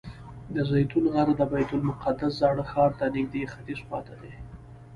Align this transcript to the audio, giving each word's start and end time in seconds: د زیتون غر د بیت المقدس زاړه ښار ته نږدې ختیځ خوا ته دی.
د 0.53 0.55
زیتون 0.71 1.05
غر 1.13 1.27
د 1.37 1.41
بیت 1.51 1.71
المقدس 1.75 2.31
زاړه 2.41 2.63
ښار 2.71 2.91
ته 2.99 3.05
نږدې 3.15 3.41
ختیځ 3.53 3.79
خوا 3.85 3.99
ته 4.07 4.13
دی. 4.21 4.33